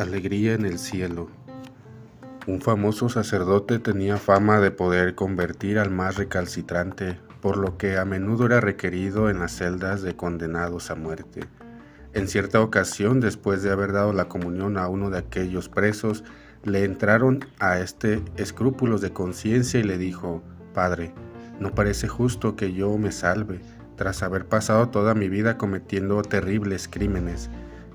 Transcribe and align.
Alegría 0.00 0.54
en 0.54 0.64
el 0.64 0.78
cielo. 0.78 1.28
Un 2.46 2.62
famoso 2.62 3.10
sacerdote 3.10 3.78
tenía 3.78 4.16
fama 4.16 4.58
de 4.58 4.70
poder 4.70 5.14
convertir 5.14 5.78
al 5.78 5.90
más 5.90 6.16
recalcitrante, 6.16 7.18
por 7.42 7.58
lo 7.58 7.76
que 7.76 7.98
a 7.98 8.06
menudo 8.06 8.46
era 8.46 8.62
requerido 8.62 9.28
en 9.28 9.40
las 9.40 9.52
celdas 9.52 10.00
de 10.00 10.16
condenados 10.16 10.90
a 10.90 10.94
muerte. 10.94 11.42
En 12.14 12.28
cierta 12.28 12.62
ocasión, 12.62 13.20
después 13.20 13.62
de 13.62 13.72
haber 13.72 13.92
dado 13.92 14.14
la 14.14 14.24
comunión 14.24 14.78
a 14.78 14.88
uno 14.88 15.10
de 15.10 15.18
aquellos 15.18 15.68
presos, 15.68 16.24
le 16.64 16.84
entraron 16.84 17.44
a 17.58 17.78
este 17.78 18.22
escrúpulos 18.36 19.02
de 19.02 19.12
conciencia 19.12 19.80
y 19.80 19.82
le 19.82 19.98
dijo, 19.98 20.42
Padre, 20.72 21.12
no 21.60 21.74
parece 21.74 22.08
justo 22.08 22.56
que 22.56 22.72
yo 22.72 22.96
me 22.96 23.12
salve, 23.12 23.60
tras 23.96 24.22
haber 24.22 24.46
pasado 24.46 24.88
toda 24.88 25.14
mi 25.14 25.28
vida 25.28 25.58
cometiendo 25.58 26.22
terribles 26.22 26.88
crímenes 26.88 27.50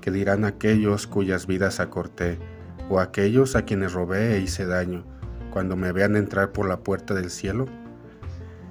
que 0.06 0.12
dirán 0.12 0.44
aquellos 0.44 1.08
cuyas 1.08 1.48
vidas 1.48 1.80
acorté, 1.80 2.38
o 2.88 3.00
aquellos 3.00 3.56
a 3.56 3.62
quienes 3.62 3.92
robé 3.92 4.36
e 4.36 4.38
hice 4.38 4.64
daño, 4.64 5.04
cuando 5.50 5.74
me 5.74 5.90
vean 5.90 6.14
entrar 6.14 6.52
por 6.52 6.68
la 6.68 6.76
puerta 6.76 7.12
del 7.12 7.28
cielo? 7.28 7.66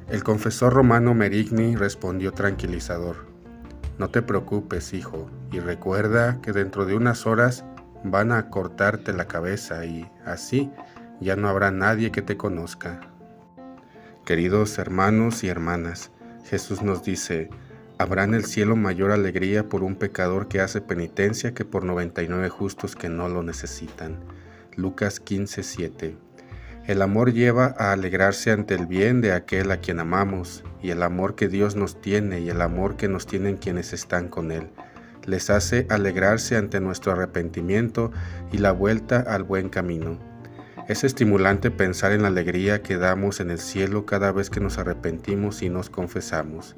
El 0.08 0.24
confesor 0.24 0.72
romano 0.72 1.14
Merigni 1.14 1.76
respondió 1.76 2.32
tranquilizador, 2.32 3.26
No 3.98 4.08
te 4.08 4.22
preocupes, 4.22 4.94
hijo, 4.94 5.30
y 5.52 5.60
recuerda 5.60 6.40
que 6.42 6.54
dentro 6.54 6.86
de 6.86 6.96
unas 6.96 7.28
horas 7.28 7.66
van 8.06 8.32
a 8.32 8.50
cortarte 8.50 9.12
la 9.12 9.28
cabeza 9.28 9.84
y 9.84 10.10
así 10.24 10.72
ya 11.20 11.36
no 11.36 11.50
habrá 11.50 11.70
nadie 11.70 12.14
que 12.14 12.22
te 12.22 12.38
conozca. 12.38 13.02
Queridos 14.26 14.78
hermanos 14.78 15.44
y 15.44 15.50
hermanas, 15.50 16.12
Jesús 16.46 16.82
nos 16.82 17.04
dice, 17.04 17.50
Habrá 17.98 18.26
en 18.26 18.34
el 18.34 18.44
cielo 18.44 18.76
mayor 18.76 19.12
alegría 19.12 19.70
por 19.70 19.82
un 19.82 19.96
pecador 19.96 20.50
que 20.50 20.60
hace 20.60 20.82
penitencia 20.82 21.54
que 21.54 21.64
por 21.64 21.86
99 21.86 22.50
justos 22.50 22.94
que 22.94 23.08
no 23.08 23.30
lo 23.30 23.42
necesitan. 23.42 24.18
Lucas 24.76 25.22
15:7 25.24 26.18
El 26.88 27.02
amor 27.02 27.32
lleva 27.32 27.74
a 27.78 27.94
alegrarse 27.94 28.52
ante 28.52 28.74
el 28.74 28.86
bien 28.86 29.22
de 29.22 29.32
aquel 29.32 29.72
a 29.72 29.78
quien 29.78 30.02
amamos, 30.02 30.66
y 30.84 30.90
el 30.90 31.04
amor 31.04 31.36
que 31.36 31.48
Dios 31.48 31.78
nos 31.78 32.02
tiene 32.02 32.42
y 32.42 32.50
el 32.50 32.62
amor 32.62 32.98
que 32.98 33.08
nos 33.08 33.28
tienen 33.28 33.56
quienes 33.56 33.94
están 33.94 34.28
con 34.28 34.52
Él. 34.52 34.68
Les 35.26 35.50
hace 35.50 35.88
alegrarse 35.90 36.58
ante 36.58 36.82
nuestro 36.82 37.14
arrepentimiento 37.14 38.12
y 38.52 38.58
la 38.58 38.74
vuelta 38.74 39.22
al 39.22 39.44
buen 39.44 39.70
camino. 39.70 40.20
Es 40.90 41.06
estimulante 41.06 41.72
pensar 41.72 42.12
en 42.12 42.24
la 42.24 42.28
alegría 42.28 42.84
que 42.84 42.98
damos 42.98 43.40
en 43.40 43.52
el 43.52 43.60
cielo 43.60 44.06
cada 44.06 44.34
vez 44.34 44.50
que 44.50 44.60
nos 44.60 44.78
arrepentimos 44.78 45.64
y 45.64 45.70
nos 45.70 45.90
confesamos. 45.90 46.76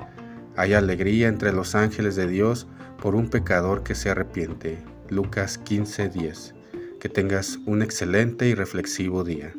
Hay 0.57 0.73
alegría 0.73 1.27
entre 1.27 1.53
los 1.53 1.75
ángeles 1.75 2.15
de 2.15 2.27
Dios 2.27 2.65
por 2.99 3.13
un 3.13 3.29
pecador 3.29 3.83
que 3.83 3.93
se 3.93 4.09
arrepiente. 4.09 4.79
Lucas 5.07 5.59
15:10. 5.63 6.55
Que 6.99 7.09
tengas 7.09 7.59
un 7.67 7.83
excelente 7.83 8.47
y 8.47 8.55
reflexivo 8.55 9.23
día. 9.23 9.53